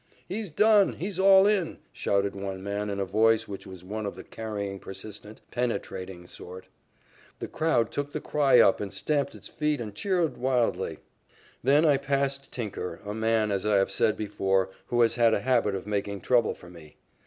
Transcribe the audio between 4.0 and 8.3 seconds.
of the carrying, persistent, penetrating sort. The crowd took the